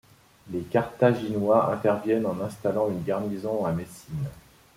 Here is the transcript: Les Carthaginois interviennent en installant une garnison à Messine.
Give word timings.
Les 0.49 0.61
Carthaginois 0.61 1.71
interviennent 1.71 2.25
en 2.25 2.41
installant 2.41 2.89
une 2.89 3.03
garnison 3.03 3.67
à 3.67 3.71
Messine. 3.71 4.29